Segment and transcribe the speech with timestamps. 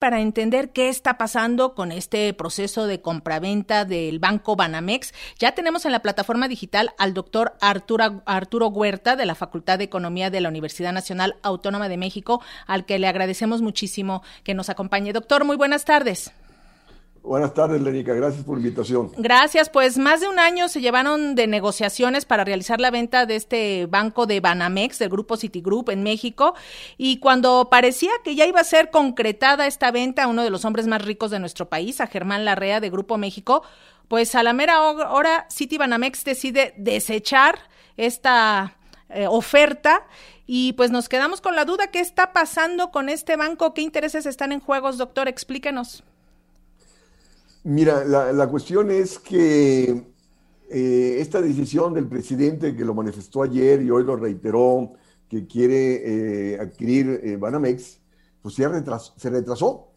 [0.00, 5.12] para entender qué está pasando con este proceso de compraventa del Banco Banamex.
[5.38, 9.84] Ya tenemos en la plataforma digital al doctor Arturo, Arturo Huerta de la Facultad de
[9.84, 14.70] Economía de la Universidad Nacional Autónoma de México, al que le agradecemos muchísimo que nos
[14.70, 15.12] acompañe.
[15.12, 16.32] Doctor, muy buenas tardes.
[17.22, 18.14] Buenas tardes, Lenica.
[18.14, 19.12] Gracias por la invitación.
[19.18, 19.68] Gracias.
[19.68, 23.86] Pues más de un año se llevaron de negociaciones para realizar la venta de este
[23.86, 26.54] banco de Banamex, del grupo Citigroup en México.
[26.96, 30.64] Y cuando parecía que ya iba a ser concretada esta venta a uno de los
[30.64, 33.62] hombres más ricos de nuestro país, a Germán Larrea de Grupo México,
[34.08, 37.58] pues a la mera hora Citi Banamex decide desechar
[37.96, 38.76] esta
[39.10, 40.06] eh, oferta
[40.46, 43.74] y pues nos quedamos con la duda, ¿qué está pasando con este banco?
[43.74, 45.28] ¿Qué intereses están en juegos, doctor?
[45.28, 46.02] Explíquenos.
[47.62, 50.02] Mira, la, cuestión es que
[50.70, 54.94] eh, esta decisión del presidente que lo manifestó ayer y hoy lo reiteró,
[55.28, 58.00] que quiere eh, adquirir eh, Banamex,
[58.40, 59.92] pues se retrasó,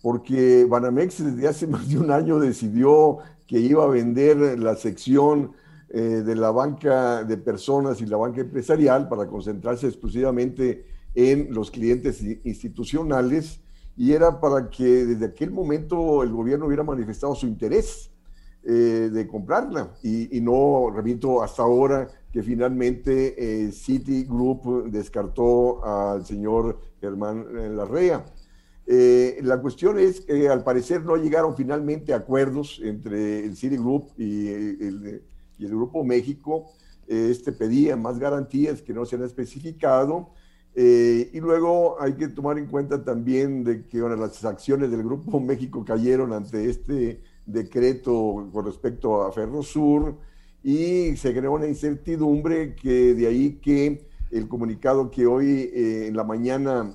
[0.00, 3.18] porque Banamex desde hace más de un año decidió
[3.48, 5.52] que iba a vender la sección
[5.88, 12.22] de la banca de personas y la banca empresarial para concentrarse exclusivamente en los clientes
[12.44, 13.60] institucionales
[14.00, 18.10] y era para que desde aquel momento el gobierno hubiera manifestado su interés
[18.62, 26.80] eh, de comprarla y, no, repito, hasta ahora que finalmente eh, Citigroup descartó al señor
[26.98, 28.24] Germán eh, Larrea.
[28.86, 34.48] Eh, la cuestión es que al parecer no llegaron finalmente acuerdos entre el Citigroup y
[34.48, 35.22] el,
[35.58, 36.70] y el Grupo México.
[37.06, 40.30] Este pedía más garantías que no se han especificado
[40.74, 45.40] eh, y luego hay que tomar en cuenta también de que las acciones del Grupo
[45.40, 50.16] México cayeron ante este decreto con respecto a Ferrosur
[50.62, 56.16] y se creó una incertidumbre que de ahí que el comunicado que hoy eh, en
[56.16, 56.94] la mañana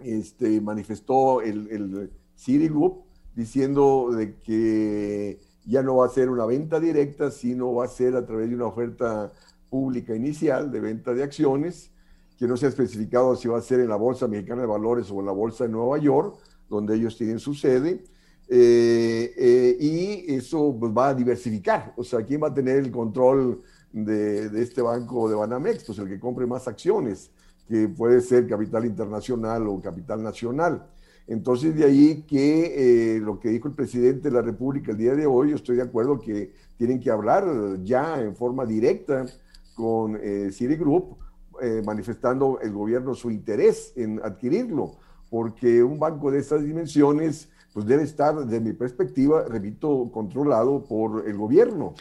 [0.00, 6.80] este, manifestó el, el Citigroup diciendo de que ya no va a ser una venta
[6.80, 9.32] directa, sino va a ser a través de una oferta
[9.70, 11.90] pública inicial de venta de acciones
[12.38, 15.10] que no se ha especificado si va a ser en la Bolsa Mexicana de Valores
[15.10, 16.38] o en la Bolsa de Nueva York,
[16.70, 18.04] donde ellos tienen su sede.
[18.48, 21.92] Eh, eh, y eso pues, va a diversificar.
[21.96, 23.62] O sea, ¿quién va a tener el control
[23.92, 25.82] de, este banco de Banamex?
[25.84, 27.32] Pues el que compre más acciones,
[27.66, 30.86] que puede ser capital internacional o capital nacional.
[31.26, 35.14] Entonces, de ahí que eh, lo que dijo el presidente de la República el día
[35.14, 37.44] de hoy, yo estoy de acuerdo que tienen que hablar
[37.82, 39.26] ya en forma directa
[39.74, 40.18] con
[40.52, 41.18] Citigroup
[41.60, 44.96] eh, manifestando el gobierno su interés en adquirirlo,
[45.30, 51.28] porque un banco de estas dimensiones pues debe estar, desde mi perspectiva, repito, controlado por
[51.28, 51.94] el gobierno,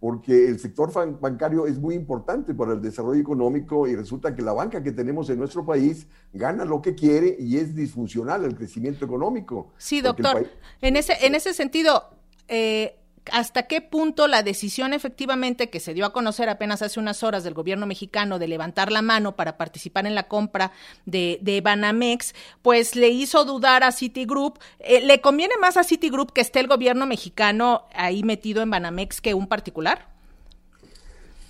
[0.00, 4.52] porque el sector bancario es muy importante para el desarrollo económico y resulta que la
[4.52, 9.04] banca que tenemos en nuestro país gana lo que quiere y es disfuncional el crecimiento
[9.04, 9.72] económico.
[9.78, 10.46] Sí, doctor.
[10.80, 12.10] En ese, en ese sentido,
[12.48, 12.98] eh,
[13.30, 17.44] hasta qué punto la decisión efectivamente que se dio a conocer apenas hace unas horas
[17.44, 20.72] del gobierno mexicano de levantar la mano para participar en la compra
[21.06, 24.58] de, de Banamex, pues le hizo dudar a Citigroup.
[24.80, 29.20] Eh, ¿Le conviene más a Citigroup que esté el gobierno mexicano ahí metido en Banamex
[29.20, 30.08] que un particular?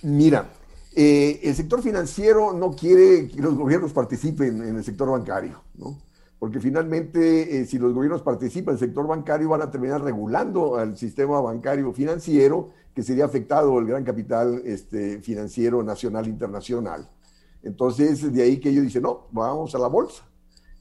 [0.03, 0.49] Mira,
[0.95, 5.97] eh, el sector financiero no quiere que los gobiernos participen en el sector bancario, ¿no?
[6.43, 10.97] Porque finalmente eh, si los gobiernos participan el sector bancario van a terminar regulando al
[10.97, 17.09] sistema bancario financiero, que sería afectado el gran capital este, financiero nacional internacional.
[17.63, 20.27] Entonces, de ahí que ellos dicen, no, vamos a la bolsa.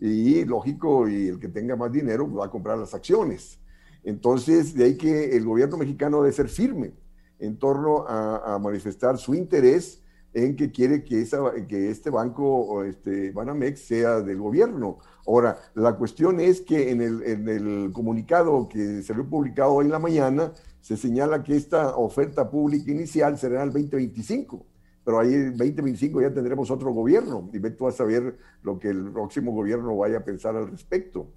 [0.00, 3.60] Y lógico, y el que tenga más dinero va a comprar las acciones.
[4.02, 6.92] Entonces, de ahí que el gobierno mexicano debe ser firme
[7.38, 10.02] en torno a, manifestar su interés
[10.34, 11.26] en que quiere que,
[11.68, 17.92] que este banco, este Banamex, sea del gobierno Ahora, la cuestión es que en el,
[17.92, 22.50] comunicado que se lo he publicado hoy en la mañana, se señala que esta oferta
[22.50, 24.66] pública inicial será el 2025,
[25.04, 28.88] pero ahí en 2025 ya tendremos otro gobierno y tú vas a saber lo que
[28.88, 31.28] el próximo gobierno vaya a pensar al respecto.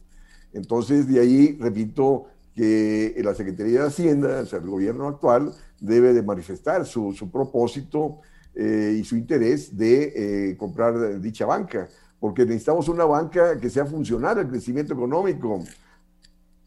[0.51, 2.25] Entonces, de ahí, repito,
[2.56, 8.21] que la Secretaría de Hacienda, o sea, el gobierno actual, debe de manifestar su, propósito
[8.56, 11.88] eh, y su interés de eh, comprar dicha banca
[12.19, 15.63] porque necesitamos una banca que sea funcional al crecimiento económico.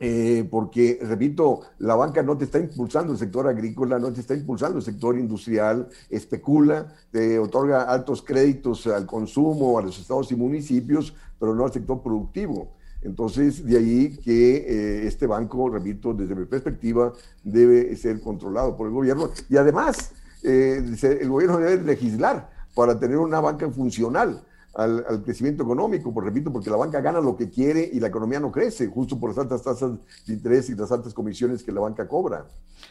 [0.00, 4.34] Eh, porque, repito, la banca no te está impulsando el sector agrícola, no te está
[4.34, 10.36] impulsando el sector industrial, especula, te otorga altos créditos al consumo, a los estados y
[10.36, 12.76] municipios, pero no al sector productivo.
[13.02, 17.12] Entonces, de ahí que eh, este banco, repito, desde mi perspectiva,
[17.42, 19.30] debe ser controlado por el gobierno.
[19.48, 20.12] Y además,
[20.42, 24.42] eh, el gobierno debe legislar para tener una banca funcional
[24.78, 28.38] al, crecimiento económico, por repito, porque la banca gana lo que quiere y la economía
[28.38, 29.92] no crece, justo por las altas tasas
[30.26, 32.46] de interés y las altas comisiones que la banca cobra.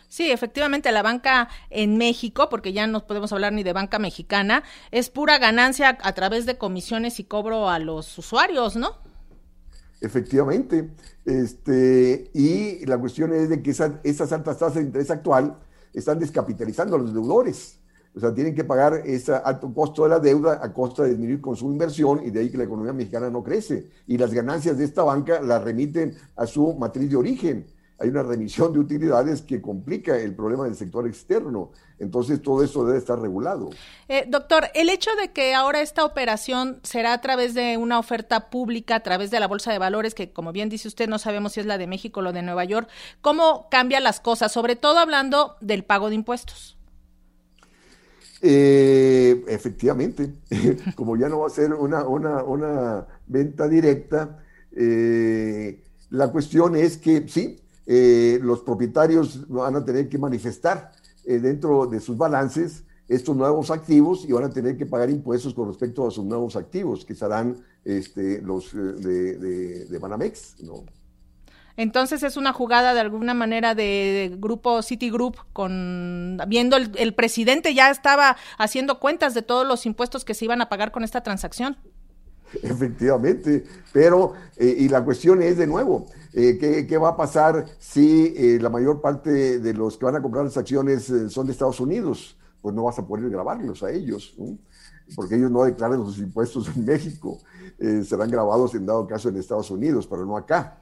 [0.10, 4.64] Sí, efectivamente, la banca en México, porque ya no podemos hablar ni de banca mexicana,
[4.92, 8.98] es pura ganancia a través de comisiones y cobro a los usuarios, ¿no?
[10.02, 10.90] Efectivamente.
[11.26, 15.58] Este, y la cuestión es de que esas altas tasas de interés actual
[15.94, 17.80] están descapitalizando a los deudores.
[18.16, 21.40] O sea, tienen que pagar ese alto costo de la deuda a costa de disminuir
[21.40, 23.92] con su inversión y de ahí que la economía mexicana no crece.
[24.08, 28.24] Y las ganancias de esta banca las remiten a su matriz de origen hay una
[28.24, 31.72] remisión de utilidades que complica el problema del sector externo.
[31.98, 33.72] Entonces, todo eso debe estar regulado.
[34.08, 38.52] Eh, doctor, el hecho de que ahora esta operación será a través de una oferta
[38.52, 41.54] pública, a través de la Bolsa de Valores, que como bien dice usted, no sabemos
[41.54, 42.88] si es la de México o la de Nueva York,
[43.22, 44.52] ¿cómo cambia las cosas?
[44.52, 46.78] Sobre todo hablando del pago de impuestos.
[48.42, 50.36] Eh, efectivamente,
[50.96, 54.44] como ya no va a ser una, una, venta directa,
[54.76, 60.92] eh, la cuestión es que sí, eh, los propietarios van a tener que manifestar
[61.26, 65.54] eh, dentro de sus balances estos nuevos activos y van a tener que pagar impuestos
[65.54, 67.56] con respecto a sus nuevos activos, que serán
[67.86, 70.62] este, los eh, de, de, Banamex.
[70.64, 70.84] ¿no?
[71.78, 77.74] Entonces es una jugada de alguna manera de, grupo Citigroup con viendo el, el, presidente
[77.74, 81.22] ya estaba haciendo cuentas de todos los impuestos que se iban a pagar con esta
[81.22, 81.78] transacción.
[82.62, 86.08] Efectivamente, pero y la cuestión es de nuevo,
[86.40, 90.22] eh, ¿qué, va a pasar si eh, la mayor parte de los que van a
[90.22, 92.38] comprar las acciones eh, son de Estados Unidos?
[92.62, 94.36] Pues no vas a poder grabarlos a ellos,
[95.16, 97.40] porque ellos no declaran sus impuestos en México,
[98.04, 100.78] serán grabados en dado caso en Estados Unidos, pero no acá.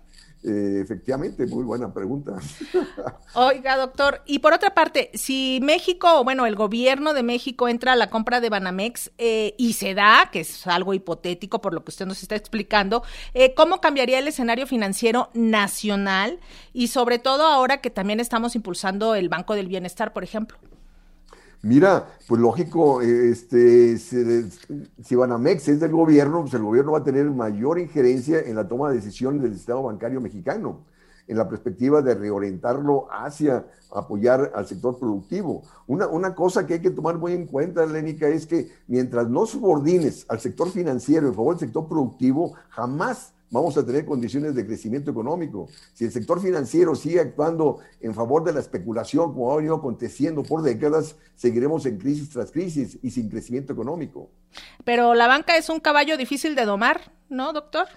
[0.48, 2.38] Eh, efectivamente, muy buena pregunta.
[3.34, 7.96] Oiga, doctor, y por otra parte, si México, bueno, el gobierno de México entra a
[7.96, 11.90] la compra de Banamex eh, y se da, que es algo hipotético por lo que
[11.90, 13.02] usted nos está explicando,
[13.34, 16.40] eh, ¿cómo cambiaría el escenario financiero nacional
[16.74, 20.60] y sobre todo ahora que también estamos impulsando el Banco del Bienestar, por ejemplo?
[21.62, 27.26] Mira, pues lógico, este, si, Banamex es del gobierno, pues el gobierno va a tener
[27.32, 30.86] mayor injerencia en la toma de decisiones del sistema bancario mexicano,
[31.28, 35.64] en la perspectiva de reorientarlo hacia apoyar al sector productivo.
[35.88, 39.46] Una, una cosa que hay que tomar muy en cuenta, Lénica, es que mientras no
[39.46, 44.66] subordines al sector financiero en favor del sector productivo, jamás vamos a tener condiciones de
[44.66, 45.70] crecimiento económico.
[45.94, 50.44] Si el sector financiero sigue actuando en favor de la especulación, como ha venido aconteciendo
[50.44, 54.30] por décadas, seguiremos en crisis tras crisis y sin crecimiento económico.
[54.84, 57.88] Pero la banca es un caballo difícil de domar, ¿no, doctor?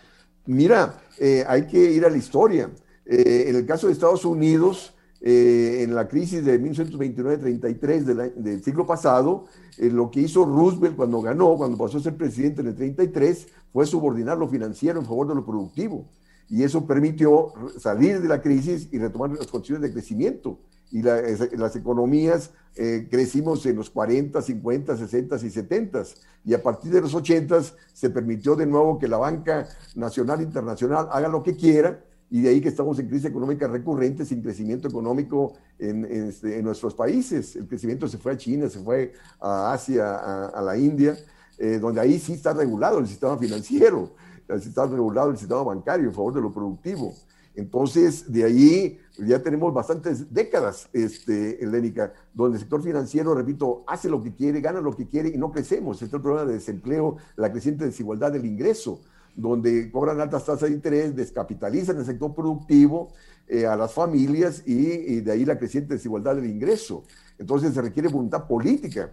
[0.47, 2.71] Mira, eh, hay que ir a la historia.
[3.05, 8.87] Eh, en el caso de Estados Unidos, eh, en la crisis de 1929-33 del, siglo
[8.87, 9.47] pasado,
[9.79, 13.87] lo que hizo Roosevelt cuando ganó, cuando pasó a ser presidente en el 33, fue
[13.87, 16.07] subordinar lo financiero en favor de lo productivo.
[16.49, 20.59] Y eso permitió salir de la crisis y retomar las condiciones de crecimiento.
[20.91, 26.03] Y las economías eh, crecimos en los 40, 50, 60 y 70.
[26.47, 27.61] Y a partir de los 80
[27.93, 32.43] se permitió de nuevo que la banca nacional e internacional haga lo que quiera y
[32.43, 37.57] de ahí que estamos en crisis económica recurrente sin crecimiento económico en, este, nuestros países.
[37.57, 41.17] El crecimiento se fue a China, se fue a Asia, a la India.
[41.59, 44.13] Eh, donde ahí sí está regulado el sistema financiero,
[44.49, 47.13] está regulado el sistema bancario en favor de lo productivo.
[47.57, 54.09] Entonces, de ahí ya tenemos bastantes décadas, este, Helénica, donde el sector financiero, repito, hace
[54.09, 56.01] lo que quiere, gana lo que quiere y no crecemos.
[56.01, 59.01] Está el problema de desempleo, la creciente desigualdad del ingreso,
[59.39, 63.09] donde cobran altas tasas de interés, descapitalizan el sector productivo,
[63.47, 67.05] eh, a las familias y, y, de ahí la creciente desigualdad del ingreso.
[67.39, 69.11] Entonces se requiere voluntad política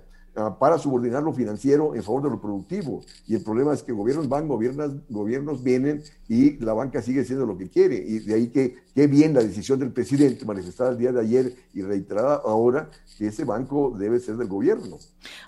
[0.59, 3.01] para subordinar lo financiero en favor de lo productivo.
[3.27, 7.45] Y el problema es que gobiernos van, gobiernos, gobiernos vienen y la banca sigue siendo
[7.45, 7.95] lo que quiere.
[7.95, 11.53] Y de ahí que, qué bien la decisión del presidente manifestada el día de ayer
[11.73, 14.97] y reiterada ahora que ese banco debe ser del gobierno.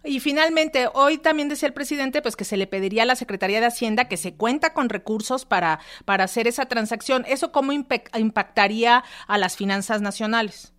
[0.04, 3.60] Y finalmente, hoy también decía el presidente pues que se le pediría a la Secretaría
[3.60, 7.26] de Hacienda que se cuenta con recursos para, para hacer esa transacción.
[7.28, 10.74] ¿Eso cómo impactaría a las finanzas nacionales?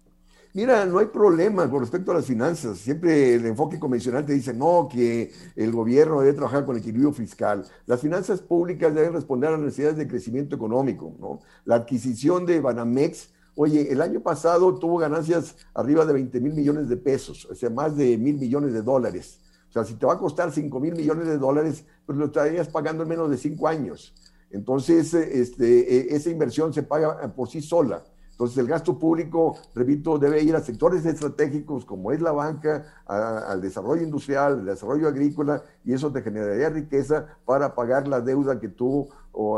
[0.58, 2.78] Mira, no hay problema con respecto a las finanzas.
[2.78, 7.64] Siempre el enfoque convencional te dice, no, que el gobierno debe trabajar con equilibrio fiscal.
[7.86, 11.14] Las finanzas públicas deben responder a las necesidades de crecimiento económico.
[11.20, 11.38] ¿no?
[11.64, 16.88] La adquisición de Banamex, oye, el año pasado tuvo ganancias arriba de 20 mil millones
[16.88, 19.38] de pesos, o sea, más de mil millones de dólares.
[19.70, 22.66] O sea, si te va a costar 5 mil millones de dólares, pues lo estarías
[22.66, 24.12] pagando en menos de 5 años.
[24.50, 28.02] Entonces, este, e, esa inversión se paga por sí sola
[28.38, 33.60] Entonces el gasto público, repito, debe ir a sectores estratégicos como es la banca, al
[33.60, 38.68] desarrollo industrial, al desarrollo agrícola, y eso te generaría riqueza para pagar la deuda que
[38.68, 39.08] tú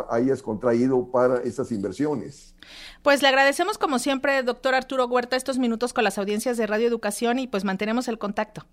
[0.09, 2.55] hayas contraído para esas inversiones.
[3.03, 6.89] Pues le agradecemos como siempre, doctor Arturo Huerta, estos minutos con las audiencias de Radio
[6.89, 8.65] Educación y pues mantenemos el contacto.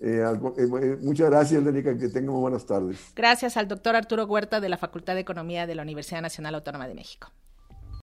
[0.00, 0.24] Eh,
[0.56, 3.12] eh, muchas gracias, Lenica, que tengan buenas tardes.
[3.14, 6.88] Gracias al doctor Arturo Huerta de la Facultad de Economía de la Universidad Nacional Autónoma
[6.88, 7.30] de México.